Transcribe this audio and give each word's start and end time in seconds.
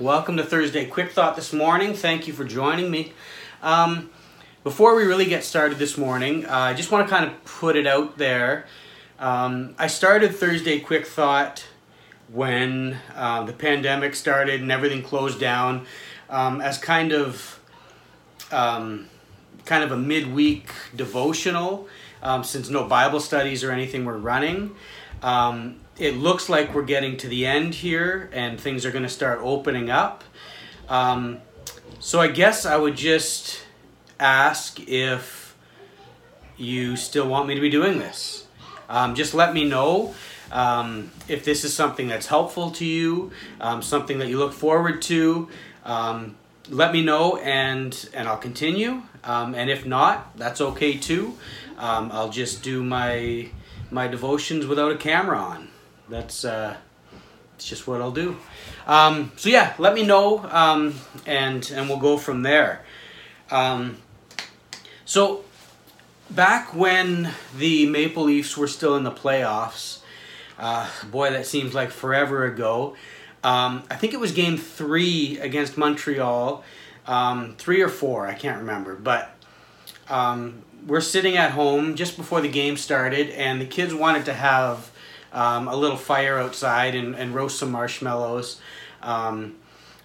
Welcome 0.00 0.38
to 0.38 0.42
Thursday 0.42 0.86
Quick 0.86 1.12
Thought 1.12 1.36
this 1.36 1.52
morning. 1.52 1.94
Thank 1.94 2.26
you 2.26 2.32
for 2.32 2.42
joining 2.42 2.90
me. 2.90 3.12
Um, 3.62 4.10
before 4.64 4.96
we 4.96 5.04
really 5.04 5.26
get 5.26 5.44
started 5.44 5.78
this 5.78 5.96
morning, 5.96 6.44
uh, 6.44 6.52
I 6.52 6.74
just 6.74 6.90
want 6.90 7.06
to 7.06 7.14
kind 7.14 7.26
of 7.30 7.44
put 7.44 7.76
it 7.76 7.86
out 7.86 8.18
there. 8.18 8.66
Um, 9.20 9.76
I 9.78 9.86
started 9.86 10.34
Thursday 10.34 10.80
Quick 10.80 11.06
Thought 11.06 11.64
when 12.26 12.98
uh, 13.14 13.44
the 13.44 13.52
pandemic 13.52 14.16
started 14.16 14.60
and 14.60 14.72
everything 14.72 15.04
closed 15.04 15.38
down 15.38 15.86
um, 16.28 16.60
as 16.60 16.76
kind 16.76 17.12
of 17.12 17.60
um, 18.50 19.06
kind 19.64 19.84
of 19.84 19.92
a 19.92 19.96
midweek 19.96 20.72
devotional 20.96 21.86
um, 22.20 22.42
since 22.42 22.68
no 22.68 22.82
Bible 22.82 23.20
studies 23.20 23.62
or 23.62 23.70
anything 23.70 24.04
were 24.04 24.18
running. 24.18 24.74
Um, 25.22 25.80
it 25.98 26.16
looks 26.16 26.48
like 26.48 26.74
we're 26.74 26.82
getting 26.82 27.16
to 27.18 27.28
the 27.28 27.46
end 27.46 27.74
here 27.74 28.28
and 28.32 28.60
things 28.60 28.84
are 28.84 28.90
going 28.90 29.04
to 29.04 29.08
start 29.08 29.40
opening 29.42 29.90
up. 29.90 30.24
Um, 30.88 31.38
so 32.00 32.20
I 32.20 32.28
guess 32.28 32.66
I 32.66 32.76
would 32.76 32.96
just 32.96 33.62
ask 34.18 34.80
if 34.88 35.56
you 36.56 36.96
still 36.96 37.28
want 37.28 37.48
me 37.48 37.54
to 37.54 37.60
be 37.60 37.70
doing 37.70 37.98
this. 37.98 38.46
Um, 38.88 39.14
just 39.14 39.34
let 39.34 39.54
me 39.54 39.64
know 39.64 40.14
um, 40.52 41.10
if 41.28 41.44
this 41.44 41.64
is 41.64 41.74
something 41.74 42.08
that's 42.08 42.26
helpful 42.26 42.70
to 42.72 42.84
you, 42.84 43.32
um, 43.60 43.80
something 43.80 44.18
that 44.18 44.28
you 44.28 44.38
look 44.38 44.52
forward 44.52 45.00
to. 45.02 45.48
Um, 45.84 46.36
let 46.70 46.92
me 46.92 47.02
know 47.02 47.36
and 47.36 48.08
and 48.14 48.28
I'll 48.28 48.38
continue. 48.38 49.02
Um, 49.22 49.54
and 49.54 49.70
if 49.70 49.86
not, 49.86 50.36
that's 50.36 50.60
okay 50.60 50.96
too. 50.96 51.36
I'll 51.78 52.30
just 52.30 52.62
do 52.62 52.82
my 52.82 53.50
my 53.90 54.08
devotions 54.08 54.66
without 54.66 54.92
a 54.92 54.96
camera 54.96 55.38
on 55.38 55.68
that's 56.08 56.44
uh, 56.44 56.76
it's 57.56 57.66
just 57.66 57.86
what 57.86 58.00
I'll 58.00 58.10
do. 58.10 58.36
Um, 58.86 59.32
so 59.36 59.48
yeah, 59.48 59.74
let 59.78 59.94
me 59.94 60.04
know, 60.04 60.44
um, 60.50 60.94
and 61.26 61.68
and 61.74 61.88
we'll 61.88 61.98
go 61.98 62.16
from 62.18 62.42
there. 62.42 62.84
Um, 63.50 63.98
so 65.04 65.44
back 66.30 66.74
when 66.74 67.30
the 67.56 67.86
Maple 67.86 68.24
Leafs 68.24 68.56
were 68.56 68.68
still 68.68 68.96
in 68.96 69.04
the 69.04 69.12
playoffs, 69.12 70.00
uh, 70.58 70.88
boy, 71.10 71.30
that 71.30 71.46
seems 71.46 71.74
like 71.74 71.90
forever 71.90 72.44
ago. 72.44 72.96
Um, 73.42 73.82
I 73.90 73.96
think 73.96 74.14
it 74.14 74.20
was 74.20 74.32
Game 74.32 74.56
Three 74.56 75.38
against 75.38 75.76
Montreal, 75.76 76.64
um, 77.06 77.54
three 77.58 77.82
or 77.82 77.88
four, 77.88 78.26
I 78.26 78.34
can't 78.34 78.58
remember, 78.58 78.94
but 78.94 79.36
um, 80.08 80.62
we're 80.86 81.00
sitting 81.00 81.36
at 81.36 81.52
home 81.52 81.94
just 81.94 82.16
before 82.16 82.40
the 82.40 82.48
game 82.48 82.76
started, 82.76 83.30
and 83.30 83.60
the 83.60 83.66
kids 83.66 83.94
wanted 83.94 84.24
to 84.26 84.34
have 84.34 84.90
um, 85.32 85.68
a 85.68 85.76
little 85.76 85.96
fire 85.96 86.38
outside 86.38 86.94
and, 86.94 87.14
and 87.14 87.34
roast 87.34 87.58
some 87.58 87.70
marshmallows. 87.70 88.60
Um, 89.02 89.56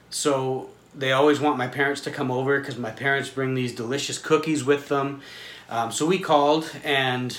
so 0.09 0.69
they 0.95 1.11
always 1.11 1.39
want 1.39 1.57
my 1.57 1.67
parents 1.67 2.01
to 2.01 2.11
come 2.11 2.31
over 2.31 2.59
because 2.59 2.77
my 2.77 2.91
parents 2.91 3.29
bring 3.29 3.53
these 3.53 3.73
delicious 3.73 4.17
cookies 4.17 4.63
with 4.63 4.87
them. 4.87 5.21
Um, 5.69 5.91
so 5.91 6.05
we 6.05 6.17
called, 6.19 6.71
and 6.83 7.37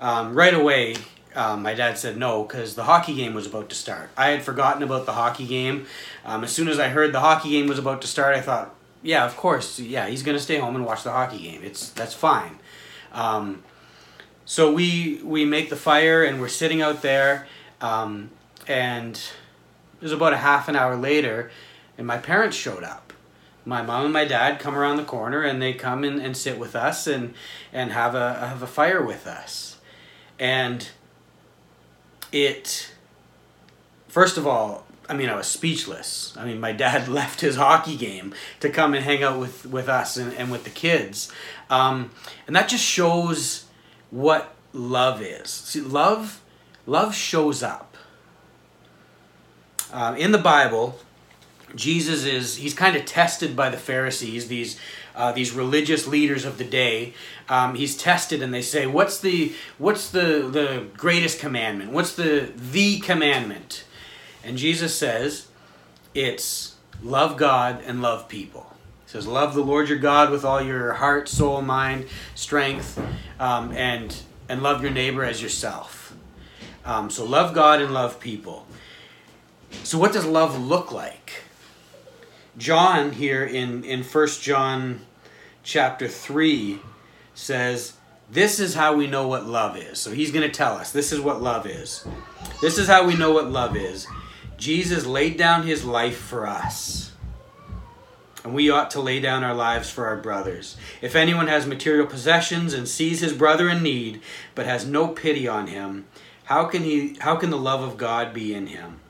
um, 0.00 0.34
right 0.34 0.54
away, 0.54 0.96
um, 1.34 1.62
my 1.62 1.74
dad 1.74 1.96
said 1.98 2.16
no 2.16 2.42
because 2.42 2.74
the 2.74 2.84
hockey 2.84 3.14
game 3.14 3.34
was 3.34 3.46
about 3.46 3.68
to 3.68 3.76
start. 3.76 4.10
I 4.16 4.30
had 4.30 4.42
forgotten 4.42 4.82
about 4.82 5.06
the 5.06 5.12
hockey 5.12 5.46
game. 5.46 5.86
Um, 6.24 6.42
as 6.42 6.50
soon 6.50 6.68
as 6.68 6.78
I 6.78 6.88
heard 6.88 7.12
the 7.12 7.20
hockey 7.20 7.50
game 7.50 7.68
was 7.68 7.78
about 7.78 8.00
to 8.02 8.08
start, 8.08 8.34
I 8.34 8.40
thought, 8.40 8.74
yeah, 9.02 9.24
of 9.24 9.36
course, 9.36 9.78
yeah, 9.78 10.08
he's 10.08 10.22
gonna 10.22 10.38
stay 10.38 10.58
home 10.58 10.74
and 10.74 10.84
watch 10.84 11.02
the 11.02 11.12
hockey 11.12 11.38
game. 11.38 11.62
It's 11.62 11.90
that's 11.90 12.14
fine. 12.14 12.58
Um, 13.12 13.62
so 14.44 14.72
we 14.72 15.20
we 15.22 15.44
make 15.44 15.70
the 15.70 15.76
fire 15.76 16.24
and 16.24 16.40
we're 16.40 16.48
sitting 16.48 16.82
out 16.82 17.02
there, 17.02 17.46
um, 17.80 18.30
and 18.66 19.14
it 19.16 20.02
was 20.02 20.12
about 20.12 20.32
a 20.32 20.38
half 20.38 20.68
an 20.68 20.76
hour 20.76 20.96
later, 20.96 21.50
and 21.96 22.06
my 22.06 22.18
parents 22.18 22.56
showed 22.56 22.82
up. 22.82 23.12
My 23.64 23.82
mom 23.82 24.04
and 24.04 24.12
my 24.12 24.24
dad 24.24 24.58
come 24.58 24.74
around 24.74 24.96
the 24.96 25.04
corner 25.04 25.42
and 25.42 25.60
they 25.60 25.74
come 25.74 26.02
and, 26.02 26.22
and 26.22 26.34
sit 26.34 26.58
with 26.58 26.74
us 26.74 27.06
and 27.06 27.34
and 27.72 27.92
have 27.92 28.14
a 28.14 28.34
have 28.34 28.62
a 28.62 28.66
fire 28.66 29.04
with 29.04 29.26
us, 29.26 29.76
and 30.38 30.88
it. 32.32 32.92
First 34.08 34.38
of 34.38 34.46
all, 34.46 34.86
I 35.08 35.14
mean, 35.14 35.28
I 35.28 35.36
was 35.36 35.46
speechless. 35.46 36.34
I 36.36 36.44
mean, 36.44 36.60
my 36.60 36.72
dad 36.72 37.08
left 37.20 37.40
his 37.40 37.56
hockey 37.56 37.96
game 37.96 38.34
to 38.60 38.68
come 38.68 38.94
and 38.94 39.04
hang 39.04 39.22
out 39.22 39.38
with, 39.38 39.66
with 39.66 39.88
us 39.88 40.16
and, 40.16 40.32
and 40.34 40.50
with 40.50 40.64
the 40.64 40.70
kids. 40.70 41.32
Um, 41.70 42.10
and 42.46 42.54
that 42.54 42.68
just 42.68 42.84
shows 42.84 43.66
what 44.10 44.54
love 44.72 45.22
is. 45.22 45.48
See, 45.48 45.80
love, 45.80 46.40
love 46.86 47.14
shows 47.14 47.62
up. 47.62 47.96
Um, 49.92 50.16
in 50.16 50.32
the 50.32 50.38
Bible, 50.38 50.98
Jesus 51.74 52.24
is 52.24 52.56
he's 52.56 52.74
kind 52.74 52.96
of 52.96 53.04
tested 53.06 53.56
by 53.56 53.70
the 53.70 53.76
Pharisees, 53.78 54.48
these 54.48 54.78
uh, 55.14 55.32
these 55.32 55.52
religious 55.52 56.06
leaders 56.06 56.44
of 56.44 56.58
the 56.58 56.64
day. 56.64 57.14
Um, 57.48 57.74
he's 57.74 57.96
tested, 57.96 58.42
and 58.42 58.52
they 58.52 58.62
say, 58.62 58.86
"What's 58.86 59.18
the 59.20 59.54
what's 59.78 60.10
the 60.10 60.48
the 60.50 60.86
greatest 60.96 61.40
commandment? 61.40 61.92
What's 61.92 62.14
the 62.14 62.52
the 62.54 62.98
commandment?" 62.98 63.84
And 64.48 64.56
Jesus 64.56 64.96
says, 64.96 65.48
"It's 66.14 66.76
love 67.02 67.36
God 67.36 67.82
and 67.86 68.02
love 68.02 68.28
people." 68.28 68.68
He 69.08 69.12
says, 69.12 69.26
Love 69.26 69.54
the 69.54 69.62
Lord 69.62 69.88
your 69.88 69.96
God 69.96 70.30
with 70.30 70.44
all 70.44 70.60
your 70.60 70.92
heart, 70.92 71.30
soul, 71.30 71.62
mind, 71.62 72.06
strength, 72.34 73.02
um, 73.40 73.72
and, 73.72 74.14
and 74.50 74.62
love 74.62 74.82
your 74.82 74.90
neighbor 74.90 75.24
as 75.24 75.40
yourself. 75.40 76.14
Um, 76.84 77.08
so 77.08 77.24
love 77.24 77.54
God 77.54 77.80
and 77.80 77.94
love 77.94 78.20
people. 78.20 78.66
So 79.82 79.98
what 79.98 80.12
does 80.12 80.26
love 80.26 80.60
look 80.60 80.92
like? 80.92 81.44
John 82.58 83.12
here 83.12 83.46
in, 83.46 83.82
in 83.82 84.02
1 84.02 84.28
John 84.42 85.00
chapter 85.62 86.06
3 86.06 86.78
says, 87.34 87.94
This 88.30 88.60
is 88.60 88.74
how 88.74 88.94
we 88.94 89.06
know 89.06 89.26
what 89.26 89.46
love 89.46 89.78
is. 89.78 89.98
So 89.98 90.10
he's 90.10 90.32
going 90.32 90.46
to 90.46 90.54
tell 90.54 90.74
us 90.74 90.92
this 90.92 91.12
is 91.12 91.20
what 91.20 91.40
love 91.40 91.66
is. 91.66 92.06
This 92.60 92.76
is 92.76 92.86
how 92.86 93.06
we 93.06 93.16
know 93.16 93.32
what 93.32 93.50
love 93.50 93.74
is. 93.74 94.06
Jesus 94.58 95.06
laid 95.06 95.38
down 95.38 95.66
his 95.66 95.84
life 95.84 96.18
for 96.18 96.46
us 96.46 97.08
and 98.44 98.54
we 98.54 98.70
ought 98.70 98.90
to 98.90 99.00
lay 99.00 99.20
down 99.20 99.44
our 99.44 99.54
lives 99.54 99.90
for 99.90 100.06
our 100.06 100.16
brothers. 100.16 100.76
If 101.02 101.14
anyone 101.14 101.48
has 101.48 101.66
material 101.66 102.06
possessions 102.06 102.72
and 102.72 102.88
sees 102.88 103.20
his 103.20 103.32
brother 103.32 103.68
in 103.68 103.82
need, 103.82 104.22
but 104.54 104.66
has 104.66 104.86
no 104.86 105.08
pity 105.08 105.46
on 105.46 105.66
him, 105.66 106.06
how 106.44 106.64
can 106.64 106.82
he 106.82 107.16
how 107.20 107.36
can 107.36 107.50
the 107.50 107.58
love 107.58 107.82
of 107.82 107.98
God 107.98 108.32
be 108.32 108.54
in 108.54 108.68
him? 108.68 109.00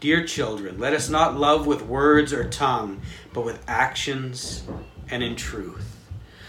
Dear 0.00 0.24
children, 0.24 0.78
let 0.78 0.94
us 0.94 1.10
not 1.10 1.36
love 1.36 1.66
with 1.66 1.82
words 1.82 2.32
or 2.32 2.48
tongue, 2.48 3.02
but 3.34 3.44
with 3.44 3.62
actions 3.68 4.64
and 5.10 5.22
in 5.22 5.36
truth. 5.36 5.96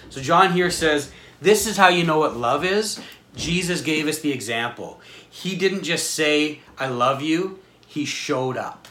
So 0.09 0.22
John 0.22 0.53
here 0.53 0.72
says, 0.72 1.12
this 1.41 1.68
is 1.68 1.75
how 1.75 1.89
you 1.89 2.06
know 2.06 2.19
what 2.19 2.38
love 2.38 2.63
is. 2.63 3.00
Jesus 3.35 3.81
gave 3.81 4.07
us 4.07 4.19
the 4.19 4.31
example. 4.31 5.01
He 5.29 5.56
didn't 5.56 5.84
just 5.84 6.12
say, 6.12 6.62
I 6.78 6.88
love 6.88 7.22
you, 7.22 7.59
he 7.97 8.06
showed 8.06 8.58
up. 8.58 8.88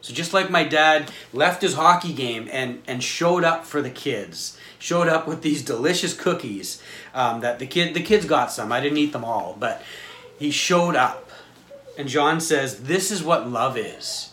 So 0.00 0.12
just 0.12 0.34
like 0.34 0.50
my 0.50 0.64
dad 0.64 1.12
left 1.32 1.62
his 1.62 1.74
hockey 1.74 2.12
game 2.12 2.48
and, 2.50 2.82
and 2.86 3.02
showed 3.02 3.44
up 3.44 3.64
for 3.64 3.80
the 3.80 3.90
kids, 3.90 4.58
showed 4.80 5.08
up 5.08 5.28
with 5.28 5.42
these 5.42 5.64
delicious 5.64 6.12
cookies 6.12 6.82
um, 7.14 7.40
that 7.40 7.60
the 7.60 7.66
kid 7.66 7.94
the 7.94 8.02
kids 8.02 8.26
got 8.26 8.50
some. 8.50 8.72
I 8.72 8.80
didn't 8.80 8.98
eat 8.98 9.12
them 9.12 9.24
all, 9.24 9.56
but 9.58 9.82
he 10.38 10.50
showed 10.50 10.96
up. 10.96 11.30
And 11.96 12.08
John 12.08 12.40
says, 12.40 12.82
"This 12.82 13.10
is 13.12 13.22
what 13.22 13.48
love 13.48 13.78
is. 13.78 14.30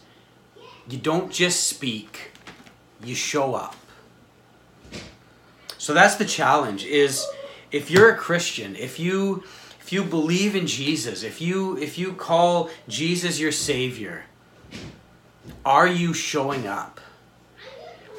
You 0.89 0.97
don't 0.97 1.31
just 1.31 1.67
speak, 1.67 2.31
you 3.03 3.15
show 3.15 3.53
up." 3.53 3.75
So 5.77 5.94
that's 5.94 6.15
the 6.15 6.25
challenge 6.25 6.83
is 6.83 7.25
if 7.71 7.91
you're 7.91 8.09
a 8.09 8.18
Christian, 8.18 8.75
if 8.75 9.00
you 9.00 9.44
if 9.83 9.91
you 9.91 10.06
believe 10.06 10.56
in 10.56 10.65
Jesus, 10.65 11.24
if 11.24 11.41
you 11.41 11.77
if 11.77 11.97
you 11.97 12.13
call 12.13 12.69
Jesus 12.88 13.38
your 13.38 13.51
savior, 13.51 14.24
are 15.65 15.88
you 15.88 16.13
showing 16.13 16.65
up? 16.65 17.01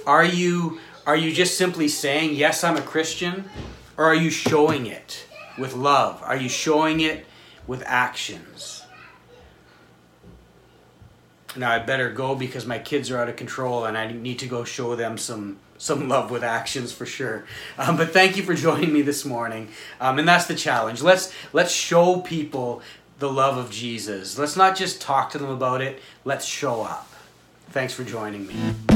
Are 0.06 0.26
you 0.26 0.78
are 1.06 1.16
you 1.16 1.32
just 1.32 1.56
simply 1.56 1.88
saying, 1.88 2.34
"Yes, 2.34 2.64
I'm 2.64 2.76
a 2.76 2.82
Christian?" 2.82 3.48
Or 3.96 4.04
are 4.04 4.14
you 4.14 4.28
showing 4.28 4.86
it 4.86 5.26
with 5.56 5.74
love? 5.74 6.20
Are 6.22 6.36
you 6.36 6.50
showing 6.50 7.00
it 7.00 7.24
with 7.66 7.82
actions? 7.86 8.83
Now 11.56 11.70
I 11.70 11.78
better 11.78 12.10
go 12.10 12.34
because 12.34 12.66
my 12.66 12.78
kids 12.78 13.10
are 13.10 13.18
out 13.18 13.28
of 13.28 13.36
control 13.36 13.84
and 13.84 13.96
I 13.96 14.10
need 14.10 14.38
to 14.40 14.46
go 14.46 14.64
show 14.64 14.96
them 14.96 15.18
some 15.18 15.58
some 15.76 16.08
love 16.08 16.30
with 16.30 16.42
actions 16.42 16.92
for 16.92 17.04
sure. 17.04 17.44
Um, 17.78 17.96
but 17.96 18.10
thank 18.10 18.36
you 18.36 18.42
for 18.42 18.54
joining 18.54 18.92
me 18.92 19.02
this 19.02 19.24
morning. 19.24 19.68
Um, 20.00 20.18
and 20.18 20.26
that's 20.26 20.46
the 20.46 20.54
challenge. 20.54 21.02
Let's 21.02 21.32
let's 21.52 21.72
show 21.72 22.20
people 22.20 22.82
the 23.18 23.30
love 23.30 23.56
of 23.56 23.70
Jesus. 23.70 24.38
Let's 24.38 24.56
not 24.56 24.76
just 24.76 25.00
talk 25.00 25.30
to 25.30 25.38
them 25.38 25.50
about 25.50 25.80
it. 25.80 26.00
Let's 26.24 26.44
show 26.44 26.82
up. 26.82 27.08
Thanks 27.70 27.92
for 27.94 28.04
joining 28.04 28.46
me. 28.46 28.93